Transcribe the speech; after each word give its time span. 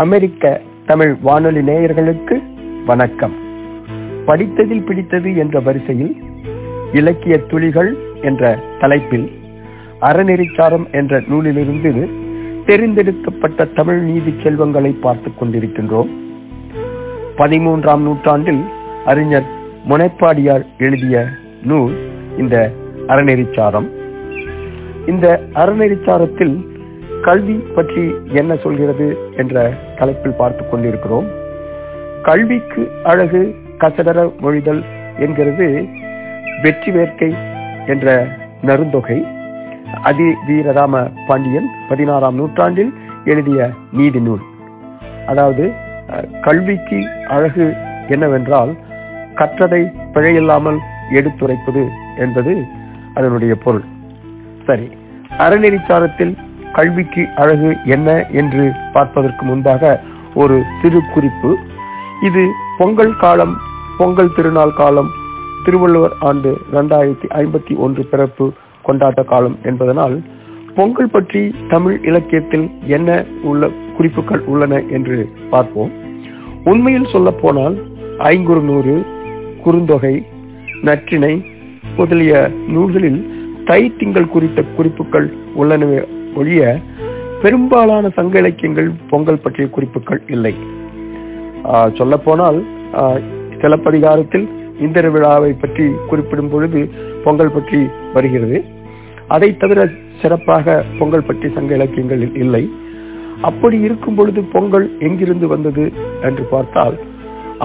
அமெரிக்க 0.00 0.60
தமிழ் 0.86 1.16
வானொலி 1.22 1.58
நேயர்களுக்கு 1.58 2.42
வணக்கம். 2.86 3.32
படித்ததில் 4.26 4.86
பிடித்தது 4.86 5.36
என்ற 5.36 5.60
வரிசையில் 5.60 6.16
இலக்கிய 6.92 7.38
துளிகள் 7.38 7.96
என்ற 8.22 8.58
தலைப்பில் 8.80 9.30
அறநெறிச்சாரம் 10.00 10.92
என்ற 10.92 11.22
நூலிலிருந்து 11.28 12.08
தெரிந்தெடுக்கப்பட்ட 12.66 13.72
தமிழ் 13.74 14.00
நீதி 14.00 14.34
செல்வங்களை 14.42 14.92
பார்த்துக் 14.92 15.42
கொண்டிருக்கின்றோம். 15.42 16.08
பதிமூன்றாம் 17.36 18.00
நூற்றாண்டில் 18.00 18.64
அறிஞர் 19.04 19.46
முனைப்பாடியார் 19.88 20.64
எழுதிய 20.78 21.26
நூல் 21.62 21.92
இந்த 22.38 22.72
அறநெறிச்சாரம். 23.06 23.88
இந்த 25.06 25.40
அறநெறிச்சாரத்தில் 25.54 26.69
கல்வி 27.26 27.54
பற்றி 27.76 28.04
என்ன 28.40 28.52
சொல்கிறது 28.64 29.06
என்ற 29.40 29.54
தலைப்பில் 29.98 30.38
பார்த்து 30.40 30.62
கொண்டிருக்கிறோம். 30.66 31.26
கல்விக்கு 32.28 32.82
அழகு 33.10 33.40
கசடர 33.82 34.18
மொழிதல் 34.42 34.82
என்கிறது 35.24 35.66
வெற்றி 36.64 36.90
வேர்க்கை 36.96 37.30
என்ற 37.92 38.06
நருந்தொகை 38.68 39.18
அதி 40.08 40.28
வீரராம 40.48 40.94
பாண்டியன் 41.28 41.68
பதினாறாம் 41.90 42.36
நூற்றாண்டில் 42.40 42.92
எழுதிய 43.32 43.60
நீதி 43.98 44.20
நூல். 44.26 44.44
அதாவது 45.30 45.64
கல்விக்கு 46.46 46.98
அழகு 47.36 47.66
என்னவென்றால் 48.14 48.72
கற்றதை 49.40 49.82
பிழையில்லாமல் 50.14 50.78
எடுத்துரைப்பது 51.18 51.82
என்பது 52.24 52.54
அதனுடைய 53.18 53.52
பொருள். 53.64 53.86
சரி 54.68 54.86
அறநெறிச்சாரத்தில் 55.44 56.32
கல்விக்கு 56.72 57.28
அழகு 57.36 57.76
என்ன 57.84 58.26
என்று 58.30 58.72
பார்ப்பதற்கு 58.92 59.44
முன்பாக 59.44 60.00
ஒரு 60.34 60.62
சிறு 60.82 61.00
குறிப்பு 61.14 61.58
இது 62.22 62.46
பொங்கல் 62.78 63.16
காலம் 63.16 63.56
பொங்கல் 63.98 64.34
திருநாள் 64.34 64.74
காலம் 64.74 65.10
திருவள்ளுவர் 65.64 66.12
ஆண்டு 66.20 66.58
இரண்டாயிரத்தி 66.72 67.28
ஐம்பத்தி 67.28 67.76
ஒன்று 67.76 68.04
பிறப்பு 68.04 68.52
கொண்டாட்ட 68.84 69.24
காலம் 69.24 69.58
என்பதனால் 69.62 70.22
பொங்கல் 70.74 71.10
பற்றி 71.10 71.54
தமிழ் 71.68 72.00
இலக்கியத்தில் 72.02 72.70
என்ன 72.86 73.24
உள்ள 73.42 73.70
குறிப்புகள் 73.96 74.40
உள்ளன 74.40 74.82
என்று 74.90 75.28
பார்ப்போம். 75.50 75.90
உண்மையில் 76.64 77.10
சொல்ல 77.12 77.30
போனால் 77.30 77.76
ஐங்குறுநூறு 78.18 79.06
குறுந்தொகை 79.64 80.24
நற்றினை 80.82 81.44
முதலிய 81.96 82.50
நூல்களில் 82.68 83.39
தை 83.70 83.82
திங்கள் 83.98 84.32
குறித்த 84.34 84.60
குறிப்புகள் 84.76 85.26
உள்ளனவே 85.60 85.98
ஒழிய 86.40 86.62
பெரும்பாலான 87.42 88.04
சங்க 88.16 88.34
இலக்கியங்கள் 88.42 88.88
பொங்கல் 89.10 89.40
பற்றிய 89.44 89.66
குறிப்புகள் 89.76 90.20
இல்லை. 90.34 90.52
சொல்ல 91.98 92.14
போனால் 92.24 92.58
சிலப்பதிகாரத்தில் 93.62 94.46
இந்திர 94.86 95.06
விழாவை 95.14 95.52
பற்றி 95.62 95.86
குறிப்பிடும் 96.10 96.50
பொழுது 96.54 96.80
பொங்கல் 97.24 97.54
பற்றி 97.56 97.80
வருகிறது. 98.16 98.58
அதை 99.36 99.50
தவிர 99.62 99.80
சிறப்பாக 100.22 100.76
பொங்கல் 100.98 101.28
பற்றி 101.28 101.48
சங்க 101.58 101.72
இலக்கியங்கள் 101.78 102.24
இல்லை. 102.44 102.64
அப்படி 103.50 103.78
இருக்கும் 103.88 104.18
பொழுது 104.20 104.42
பொங்கல் 104.54 104.88
எங்கிருந்து 105.08 105.48
வந்தது 105.54 105.84
என்று 106.28 106.46
பார்த்தால் 106.54 106.96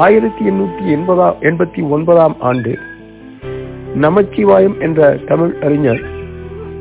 ஆயிரத்தி 0.06 0.44
எண்ணூற்றி 0.52 0.86
எண்பதாம் 0.98 1.40
எண்பத்தி 1.50 1.82
ஒன்பதாம் 1.98 2.38
ஆண்டு 2.50 2.74
நமச்சிவாயம் 3.96 4.80
என்ற 4.80 5.18
தமிழ் 5.28 5.56
அறிஞர் 5.64 6.02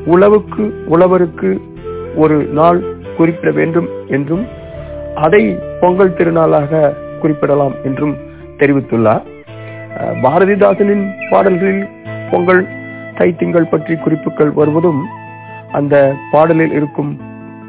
உழவுக்கு 0.06 0.64
உழவருக்கு 0.88 1.60
ஒரு 2.16 2.36
நாள் 2.52 2.80
குறிப்பிட 3.16 3.52
வேண்டும் 3.52 3.88
என்றும் 4.08 4.46
அதை 5.14 5.56
பொங்கல் 5.80 6.14
திருநாளாக 6.14 6.92
குறிப்பிடலாம் 7.20 7.74
என்றும் 7.84 8.14
தெரிவித்துள்ளார். 8.58 9.22
பாரதிதாசனின் 10.22 11.04
பாடல்களில் 11.30 11.88
பொங்கல் 12.30 12.66
தைத்திங்கள் 13.14 13.70
பற்றி 13.70 13.96
குறிப்புகள் 13.96 14.50
வருவதும் 14.50 15.06
அந்த 15.72 16.14
பாடலில் 16.32 16.72
இருக்கும் 16.72 17.20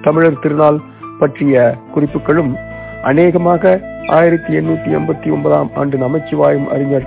தமிழர் 0.02 0.40
திருநாள் 0.40 0.82
பற்றிய 1.20 1.76
குறிப்புகளும் 1.94 2.56
அநேகமாக 3.04 3.82
ஆயிரத்தி 4.08 4.54
எண்ணூத்தி 4.54 4.90
எண்பத்தி 4.92 5.32
ஒன்பதாம் 5.32 5.70
ஆண்டு 5.74 5.98
நமச்சிவாயும் 5.98 6.68
அறிஞர் 6.68 7.06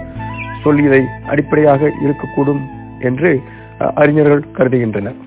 சொல்லியதை 0.65 1.03
அடிப்படையாக 1.33 1.91
இருக்கக்கூடும் 2.05 2.63
என்று 3.09 3.31
அறிஞர்கள் 4.03 4.49
கருதுகின்றனர். 4.57 5.19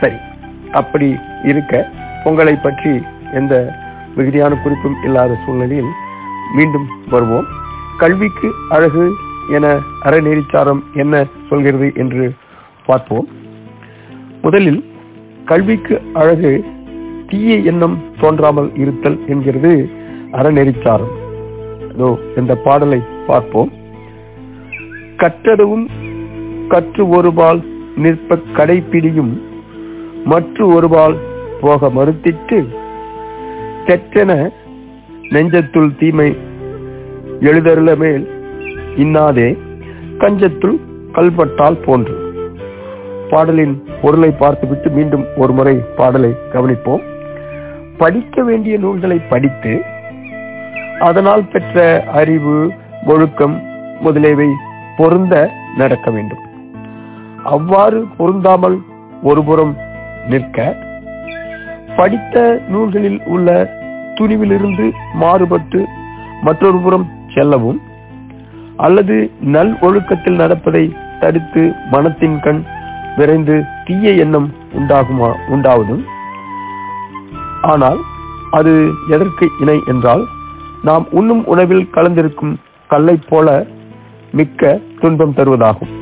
சரி 0.00 0.18
அப்படி 0.80 1.08
இருக்க 1.50 1.72
பொங்கலை 2.24 2.54
பற்றி 2.62 2.92
எந்த 3.40 3.54
மிகுதியான 4.16 4.52
குறிப்பும் 4.62 4.96
இல்லாத 5.06 5.36
சூழ்நிலையில் 5.44 5.92
மீண்டும் 6.56 6.88
வருவோம். 7.12 7.48
கல்விக்கு 8.02 8.48
அழகு 8.76 9.04
என 9.56 9.66
அறநெறிச்சாரம் 10.08 10.80
என்ன 11.02 11.14
சொல்கிறது 11.48 11.88
என்று 12.02 12.24
பார்ப்போம். 12.86 13.26
முதலில் 14.44 14.80
கல்விக்கு 15.50 15.94
அழகு 16.20 16.52
தீய 17.28 17.54
எண்ணம் 17.70 17.96
தோன்றாமல் 18.22 18.70
இருத்தல் 18.82 19.18
என்கிறது 19.32 19.72
அறநெறிச்சாரம். 20.38 21.14
இதோ 21.92 22.10
இந்த 22.40 22.52
பாடலை 22.66 23.00
பார்ப்போம். 23.30 23.70
கற்றதுவும் 25.24 25.86
கற்று 26.68 27.04
ஒருபால் 27.08 27.60
நிற்ப 27.96 28.38
கடைப்பிடியும் 28.56 29.32
மற்ற 30.24 30.66
ஒருபால் 30.66 31.16
போக 31.60 31.88
மறுத்திட்டு 31.88 32.58
தெற்றென 33.86 34.32
நெஞ்சத்துள் 35.28 35.90
தீமை 35.98 36.36
எழுதருள 37.40 37.96
மேல் 37.96 38.24
இன்னாதே 38.96 39.48
கஞ்சத்துள் 40.18 40.76
கல்பட்டால் 41.12 41.78
போன்று. 41.84 42.14
பாடலின் 43.30 43.74
பொருளை 44.02 44.30
பார்த்துவிட்டு 44.30 44.90
மீண்டும் 44.90 45.24
ஒரு 45.36 45.52
முறை 45.52 45.74
பாடலை 45.96 46.30
கவனிப்போம். 46.52 47.02
படிக்க 47.96 48.42
வேண்டிய 48.42 48.78
நூல்களை 48.78 49.18
படித்து 49.28 49.74
அதனால் 51.00 51.44
பெற்ற 51.52 52.04
அறிவு 52.14 52.56
ஒழுக்கம் 53.06 53.56
முதலியவை 54.00 54.48
பொருந்த 54.96 55.34
நடக்க 55.76 56.08
வேண்டும். 56.10 56.42
அவ்வாறு 57.54 57.98
பொருந்தாமல் 58.18 58.76
ஒருபுறம் 59.22 59.74
நிற்க 60.30 60.58
படித்த 61.96 62.36
நூல்களில் 62.68 63.20
உள்ள 63.34 63.48
துணிவிலிருந்து 64.18 64.86
மாறுபட்டு 65.22 65.80
மற்றொரு 66.42 66.78
புறம் 66.78 67.06
செல்லவும் 67.34 67.80
அல்லது 68.76 69.16
நல் 69.54 69.72
ஒழுக்கத்தில் 69.80 70.40
நடப்பதை 70.42 70.84
தடுத்து 71.20 71.62
மனத்தின் 71.92 72.38
கண் 72.40 72.62
விரைந்து 73.16 73.56
தீய 73.84 74.12
எண்ணம் 74.24 74.48
உண்டாகுமா 74.78 75.30
உண்டாவதும். 75.54 76.02
ஆனால் 77.72 78.00
அது 78.50 78.72
எதற்கு 79.08 79.46
இணை 79.60 79.76
என்றால் 79.86 80.24
நாம் 80.82 81.04
உண்ணும் 81.10 81.44
உணவில் 81.52 81.88
கலந்திருக்கும் 81.92 82.54
கல்லை 82.90 83.16
போல 83.28 83.48
மிக்க 84.34 84.80
துன்பம் 85.00 85.36
தருவதாகும். 85.36 85.92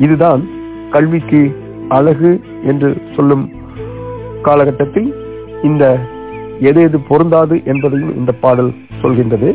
இதுதான் 0.00 0.42
கல்விக்கு 0.90 1.40
அழகு 1.88 2.30
என்று 2.62 2.88
சொல்லும் 3.16 3.44
காலகட்டத்தில் 4.42 5.10
இந்த 5.62 5.84
எது 6.60 6.80
எது 6.82 6.98
பொருந்தாது 7.08 7.56
என்பதையும் 7.64 8.14
இந்த 8.16 8.32
பாடல் 8.44 8.70
சொல்கின்றது. 9.02 9.50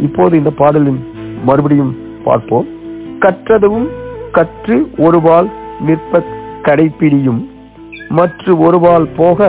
இப்போது 0.00 0.36
இந்த 0.38 0.50
பாடலின் 0.50 1.00
மறுபடியும் 1.44 1.94
பார்ப்போம். 2.24 2.66
கற்றதும் 3.20 3.86
கற்று 4.32 4.76
ஒருவால் 4.98 5.48
நிற்ப 5.80 6.22
கடைப்பிடியும். 6.62 7.40
மற்ற 8.08 8.54
ஒருவால் 8.66 9.08
போக 9.16 9.48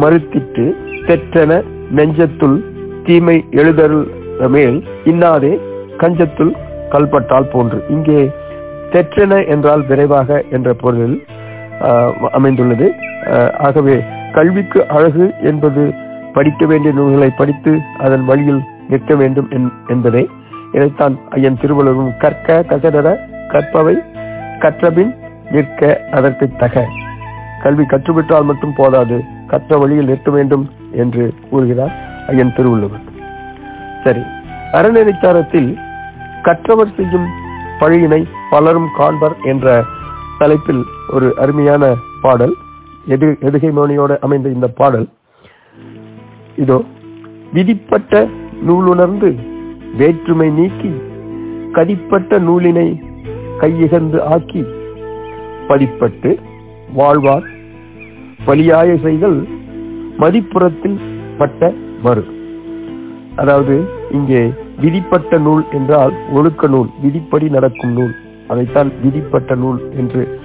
மறுத்திட்டு 0.00 0.64
தெற்றென 1.08 1.52
நெஞ்சத்துள் 1.94 2.58
தீமை 3.04 3.36
எழுதல் 3.50 3.98
மேல் 4.48 4.78
இன்னாதே 5.04 5.52
கஞ்சத்துள் 6.02 6.52
கல்பட்டால் 6.94 7.52
போன்று. 7.54 7.78
இங்கே 7.94 8.20
தெற்றென 8.92 9.34
என்றால் 9.54 9.82
விரைவாக 9.90 10.38
என்ற 10.56 10.68
பொருளில் 10.82 11.18
அமைந்துள்ளது. 12.38 12.88
ஆகவே 13.66 13.96
கல்விக்கு 14.36 14.80
அழகு 14.96 15.26
என்பது 15.50 15.82
படிக்க 16.36 16.62
வேண்டிய 16.70 16.90
நூல்களை 16.98 17.30
படித்து 17.40 17.72
அதன் 18.04 18.24
வழியில் 18.30 18.62
நிற்க 18.90 19.14
வேண்டும் 19.20 19.48
என்பதை. 19.94 20.24
இதைத்தான் 20.76 21.14
ஐயன் 21.36 21.58
திருவள்ளுவரும் 21.62 22.16
கற்க 22.22 22.58
கசடர 22.70 23.08
கற்பவை 23.52 23.94
கற்றபின் 24.62 25.12
நிற்க 25.54 25.90
அதற்கு 26.18 26.46
தக. 26.62 26.84
கல்வி 27.64 27.84
கற்றுவிட்டால் 27.92 28.48
மட்டும் 28.50 28.76
போதாது 28.78 29.18
கற்ற 29.52 29.78
வழியில் 29.82 30.10
நிற்க 30.12 30.30
வேண்டும் 30.36 30.64
என்று 31.02 31.24
கூறுகிறார் 31.50 31.94
ஐயன் 32.32 32.54
திருவள்ளுவர். 32.56 33.04
சரி 34.04 34.22
அறநெறிச்சாரத்தில் 34.78 35.70
கற்றவர் 36.46 36.94
செய்யும் 36.96 37.28
பழியினை 37.80 38.20
பலரும் 38.50 38.90
காண்பர் 38.98 39.34
என்ற 39.52 39.66
தலைப்பில் 40.40 40.82
ஒரு 41.16 41.28
அருமையான 41.42 41.84
பாடல். 42.24 42.54
எது 43.14 43.26
எதுகை 43.48 43.70
மோனியோடு 43.78 44.14
அமைந்த 44.26 44.48
இந்த 44.56 44.68
பாடல். 44.80 45.06
இதோ 46.62 46.78
விதிப்பட்ட 47.56 48.22
நூலுணர்ந்து 48.68 49.30
வேற்றுமை 50.00 50.48
நீக்கி 50.58 50.92
கதிப்பட்ட 51.76 52.38
நூலினை 52.48 52.88
கையிகந்து 53.60 54.18
ஆக்கி 54.34 54.62
படிப்பட்டு 55.68 56.30
வாழ்வார். 56.98 57.46
பலியாய 58.46 58.90
செய்தல் 59.06 59.38
மதிப்புறத்தில் 60.22 60.98
பட்ட 61.38 61.72
மறு. 62.04 62.24
அதாவது 63.42 63.74
இங்கே 64.18 64.42
விதிப்பட்ட 64.80 65.38
நூல் 65.38 65.64
என்றால் 65.72 66.12
ஒழுக்க 66.32 66.66
நூல் 66.66 66.88
விதிப்படி 67.02 67.48
நடக்கும் 67.48 67.92
நூல். 67.92 68.14
அதைத்தான் 68.48 68.92
விதிப்பட்ட 69.02 69.54
நூல் 69.54 69.80
என்று 69.96 70.40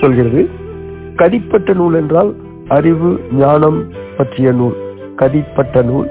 சொல்கிறது. 0.00 0.48
கதிப்பட்ட 1.16 1.74
நூல் 1.74 1.94
என்றால் 1.94 2.34
அறிவு 2.68 3.20
ஞானம் 3.32 3.84
பற்றிய 4.16 4.52
நூல். 4.52 4.76
கதிப்பட்ட 5.16 5.84
நூல். 5.84 6.08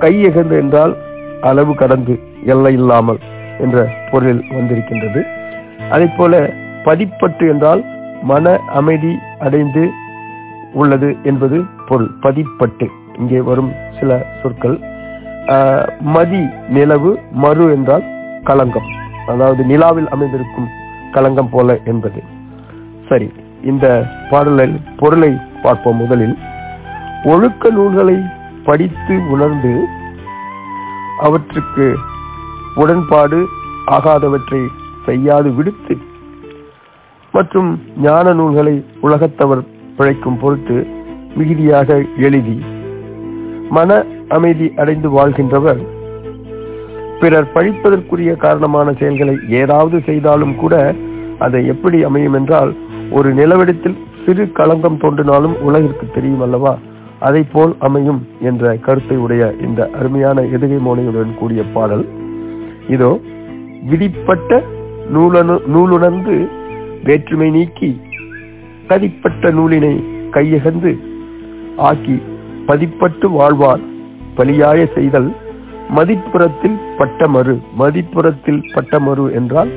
கையகந்து 0.00 0.56
என்றால் 0.60 0.96
அளவு 1.40 1.74
கடந்து 1.74 2.18
எல்லை 2.44 2.72
இல்லாமல் 2.72 3.18
என்ற 3.60 3.88
பொருளில் 4.10 4.44
வந்திருக்கின்றது. 4.50 5.22
அதே 5.90 6.06
போல 6.16 6.52
பதிப்பட்டு 6.84 7.48
என்றால் 7.48 7.84
மன 8.22 8.58
அமைதி 8.58 9.14
அடைந்து 9.38 9.90
உள்ளது 10.74 11.16
என்பது 11.22 11.62
பொருள். 11.88 12.10
பதிப்பட்டு. 12.22 12.88
இங்கே 13.18 13.40
வரும் 13.40 13.72
சில 14.00 14.26
சொற்கள். 14.42 14.78
மதி 16.00 16.42
நிலவு 16.68 17.18
மறு 17.32 17.64
என்றால் 17.72 18.04
களங்கம். 18.44 18.88
அதாவது 19.26 19.64
நிலாவில் 19.64 20.08
அமைந்திருக்கும் 20.08 20.68
களங்கம் 21.12 21.50
போல 21.50 21.78
என்பது. 21.84 22.22
சரி 23.08 23.32
இந்த 23.62 23.86
பாடலில் 24.30 24.76
பொருளை 24.96 25.32
பார்ப்போம் 25.62 25.96
முதலில். 25.96 26.36
ஒழுக்க 27.24 27.70
நூல்களை 27.70 28.16
படித்து 28.64 29.14
உணர்ந்து 29.28 29.72
அவற்றுக்கு 31.20 31.86
உடன்பாடு 32.74 33.40
ஆகாதவற்றை 33.86 34.62
செய்யாது 35.06 35.50
விடுத்து 35.54 35.94
மற்றும் 37.32 37.80
ஞான 38.02 38.32
நூல்களை 38.32 38.84
உலகத்தவர் 39.02 39.62
பிழைக்கும் 39.96 40.38
பொருட்டு 40.38 40.86
மிகுதியாக 41.36 41.98
எழுதி 42.16 42.56
மன 43.76 43.90
அமைதி 44.28 44.66
அடைந்து 44.82 45.08
வாழ்கின்றவர். 45.10 45.82
பிறர் 47.20 47.52
பழிப்பதற்குரிய 47.54 48.32
காரணமான 48.44 48.88
செயல்களை 49.00 49.34
ஏதாவது 49.60 49.96
செய்தாலும் 50.08 50.56
கூட 50.62 50.74
அதை 51.38 51.60
எப்படி 51.72 51.98
அமையும் 52.08 52.36
என்றால் 52.38 52.72
ஒரு 53.10 53.28
நிலவெடுத்தில் 53.34 53.96
சிறு 54.24 54.44
களங்கம் 54.58 55.00
தோன்றினாலும் 55.02 55.56
உலகிற்கு 55.68 56.06
தெரியும் 56.14 56.44
அல்லவா? 56.46 56.74
அதை 57.20 57.42
போல் 57.52 57.72
அமையும் 57.86 58.20
என்ற 58.40 58.72
கருத்தை 58.86 59.16
உடைய 59.24 59.42
இந்த 59.66 59.80
அருமையான 59.98 60.38
எதுகை 60.56 60.78
மோனையுடன் 60.86 61.32
கூடிய 61.38 61.62
பாடல். 61.74 62.04
இதோ 62.88 63.10
விதிப்பட்ட 63.90 64.60
நூலனு 65.14 65.56
நூலுணர்ந்து 65.74 66.36
வேற்றுமை 67.04 67.48
நீக்கி 67.56 67.90
கதிப்பட்ட 68.88 69.50
நூலினை 69.58 69.94
கையகந்து 70.36 70.92
ஆக்கி 71.88 72.16
பதிப்பட்டு 72.68 73.26
வாழ்வார். 73.30 73.82
பலியாய 74.36 74.80
செய்தல் 74.94 75.30
மதிப்புறத்தில் 75.96 76.76
பட்டமறு. 76.98 77.54
மதிப்புறத்தில் 77.78 78.62
பட்டமறு 78.74 79.26
என்றால் 79.32 79.70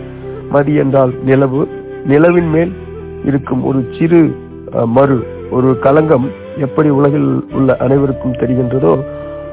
மதி 0.49 0.73
என்றால் 0.83 1.13
நிலவு. 1.23 1.61
நிலவின் 2.05 2.49
மேல் 2.49 2.73
இருக்கும் 3.25 3.63
ஒரு 3.63 3.79
சிறு 3.97 4.21
மறு 4.95 5.17
ஒரு 5.51 5.69
களங்கம் 5.79 6.27
எப்படி 6.57 6.89
உலகில் 6.89 7.29
உள்ள 7.51 7.69
அனைவருக்கும் 7.85 8.39
தெரிகின்றதோ 8.41 8.93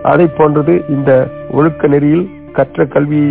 அதை 0.02 0.26
போன்றது 0.36 0.74
இந்த 0.88 1.10
ஒழுக்க 1.50 1.86
நெறியில் 1.86 2.26
கற்ற 2.52 2.86
கல்வி 2.86 3.22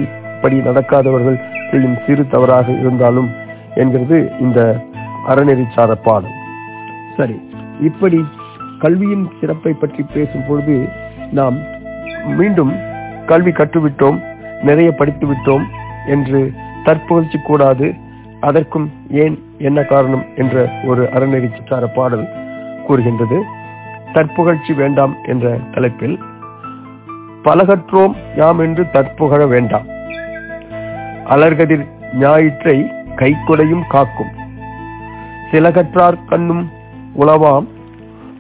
படி 0.42 0.58
நடக்காதவர்கள் 0.60 1.40
செய்யும் 1.72 1.98
சிறு 2.06 2.24
தவறாக 2.28 2.68
இருந்தாலும் 2.80 3.30
என்கிறது 3.76 4.18
இந்த 4.40 4.60
அறநெறிச்சார 5.28 5.92
பாடல் 6.04 6.38
சரி. 7.18 7.38
இப்படி 7.82 8.20
கல்வியின் 8.84 9.26
சிறப்பை 9.40 9.74
பற்றி 9.74 10.04
பேசும் 10.14 10.46
பொழுது 10.48 10.76
நாம் 11.32 11.58
மீண்டும் 12.38 12.74
கல்வி 13.26 13.52
கற்றுவிட்டோம் 13.52 14.18
நிறைய 14.62 14.92
படித்து 14.92 15.26
விட்டோம் 15.28 15.66
என்று 16.06 16.40
தற்புகழ்ச்சி 16.84 17.38
கூடாது. 17.44 17.88
அதற்கும் 18.40 18.88
ஏன் 19.24 19.36
என்ன 19.58 19.80
காரணம் 19.84 20.26
என்ற 20.36 20.64
ஒரு 20.86 21.04
அறநெறிச்சார 21.14 21.84
பாடல் 21.96 22.26
கூறுகின்றது. 22.88 23.38
தற்புகழ்ச்சி 24.14 24.74
வேண்டாம் 24.74 25.14
என்ற 25.24 25.54
தலைப்பில் 25.74 26.18
பலகற்றோம் 27.44 28.16
யாம் 28.36 28.60
என்று 28.60 28.84
தற்புகழ 28.90 29.46
வேண்டாம். 29.46 29.88
அலர்கதிர் 31.26 31.86
ஞாயிற்றை 32.20 32.78
கைக்குடையும் 33.16 33.86
காக்கும். 33.88 34.32
சிலகற்றார் 35.52 36.20
கண்ணும் 36.28 36.66
உளவாம் 37.20 37.68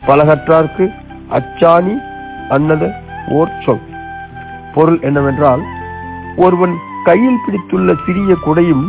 பலகற்றார்க்கு 0.07 0.85
அச்சாணி 1.29 1.93
அன்னத 2.49 2.93
ஓர் 3.29 3.51
சொல். 3.65 3.79
பொருள் 4.73 4.99
என்னவென்றால் 5.01 5.61
ஒருவன் 6.37 6.75
கையில் 7.03 7.39
பிடித்துள்ள 7.45 7.95
சிறிய 8.05 8.35
குடையும் 8.45 8.85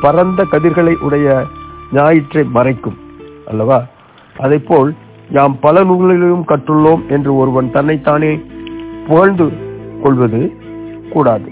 பரந்த 0.00 0.46
கதிர்களை 0.50 0.96
உடைய 1.00 1.44
ஞாயிற்றை 1.92 2.44
மறைக்கும் 2.54 2.98
அல்லவா? 3.48 3.84
போல் 4.66 4.94
யாம் 5.30 5.56
பல 5.60 5.84
நூல்களிலும் 5.84 6.44
கற்றுள்ளோம் 6.48 7.08
என்று 7.08 7.36
ஒருவன் 7.36 7.70
தன்னைத்தானே 7.70 8.42
புகழ்ந்து 9.06 9.52
கொள்வது 10.02 10.52
கூடாது. 11.10 11.50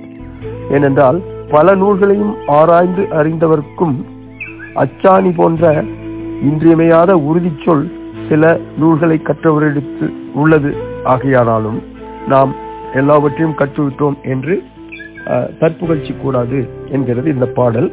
ஏனென்றால் 0.70 1.22
பல 1.50 1.74
நூல்களையும் 1.74 2.34
ஆராய்ந்து 2.46 3.02
அறிந்தவர்க்கும் 3.10 3.96
அச்சாணி 4.74 5.32
போன்ற 5.36 5.84
இன்றியமையாத 6.42 7.16
உறுதிச்சொல் 7.16 8.03
சில 8.28 8.44
நூல்களை 8.80 9.16
கற்றவரிடத்து 9.24 10.06
உள்ளது. 10.42 10.70
ஆகையானாலும் 11.12 11.80
நாம் 12.32 12.52
எல்லாவற்றையும் 13.00 13.58
கற்றுவிட்டோம் 13.60 14.16
என்று 14.32 14.54
தற்புகழ்ச்சி 15.60 16.12
கூடாது 16.14 16.58
என்கிறது 16.94 17.28
இந்த 17.34 17.46
பாடல். 17.58 17.88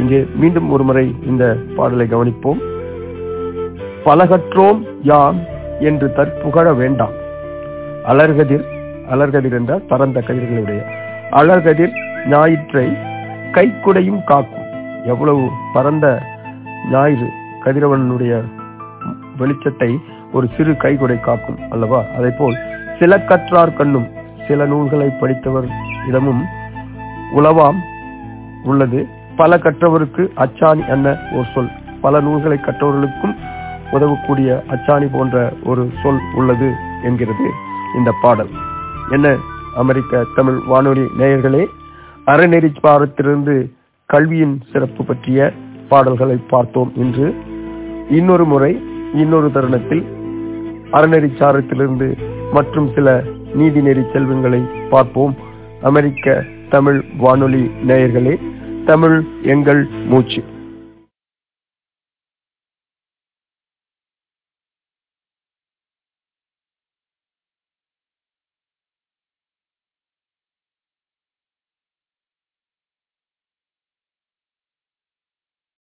இங்கே 0.00 0.20
மீண்டும் 0.40 0.68
ஒருமுறை 0.74 1.04
இந்த 1.30 1.44
பாடலை 1.76 2.06
கவனிப்போம். 2.14 2.60
பலகற்றோம் 4.06 4.80
யாம் 5.10 5.38
என்று 5.88 6.08
தற்புகழ 6.18 6.66
வேண்டாம். 6.82 7.14
அலர்கதிர் 8.12 8.66
அலர்கதிர் 9.14 9.56
என்றால் 9.58 9.86
பரந்த 9.92 10.18
கதிர்களுடைய. 10.28 10.80
அலர்கதிர் 11.40 11.94
ஞாயிற்றை 12.32 12.86
கைக்குடையும் 13.56 14.22
காக்கும். 14.30 14.68
எவ்வளவு 15.12 15.42
பரந்த 15.74 16.06
ஞாயிறு 16.92 17.28
கதிரவனுடைய 17.64 18.34
வெளிச்சத்தை 19.38 19.96
ஒரு 20.32 20.48
சிறு 20.56 20.72
கைகுடை 20.72 21.20
காக்கும் 21.20 21.58
அல்லவா? 21.70 22.02
அதே 22.18 22.32
போல் 22.38 22.56
சில 22.98 23.18
கற்றார் 23.18 23.74
கண்ணும் 23.74 24.08
சில 24.48 24.66
நூல்களை 24.66 25.08
படித்தவர் 25.20 25.68
இடமும் 26.08 26.44
உளவாம் 27.36 27.78
உள்ளது. 28.64 29.06
பல 29.36 29.56
கற்றவருக்கு 29.56 30.28
அச்சாணி 30.36 30.88
என்ன 30.88 31.18
ஒரு 31.32 31.44
சொல்? 31.54 31.68
பல 32.00 32.20
நூல்களை 32.20 32.58
கற்றவர்களுக்கும் 32.58 33.36
உதவக்கூடிய 33.92 34.62
அச்சாணி 34.68 35.08
போன்ற 35.12 35.52
ஒரு 35.64 35.90
சொல் 36.02 36.20
உள்ளது 36.34 36.72
என்கிறது 37.04 37.50
இந்த 37.96 38.12
பாடல். 38.22 38.48
என்ன? 39.10 39.36
அமெரிக்க 39.76 40.24
தமிழ் 40.34 40.58
வானொலி 40.66 41.06
நேயர்களே 41.18 41.66
அறநெறி 42.26 42.74
பாடத்திலிருந்து 42.82 43.70
கல்வியின் 44.06 44.60
சிறப்பு 44.72 45.04
பற்றிய 45.04 45.52
பாடல்களை 45.88 46.36
பார்த்தோம் 46.36 46.92
இன்று. 46.96 47.34
இன்னொரு 48.10 48.44
முறை 48.44 48.82
இன்னொரு 49.16 49.48
தருணத்தில் 49.52 50.02
அறநெறி 50.92 51.28
சாரத்திலிருந்து 51.38 52.08
மற்றும் 52.52 52.88
சில 52.94 53.22
நீதிநெறி 53.58 54.02
செல்வங்களை 54.12 54.60
பார்ப்போம். 54.90 55.34
அமெரிக்க 55.82 56.44
தமிழ் 56.68 56.98
வானொலி 57.16 57.70
நேயர்களே 57.88 58.34
தமிழ் 58.84 59.16
எங்கள் 59.42 59.82
மூச்சு. 60.08 60.42